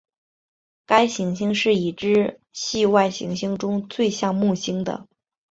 [0.87, 5.07] 该行星是已知系外行星中最像木星的。